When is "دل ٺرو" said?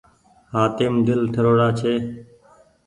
1.07-1.51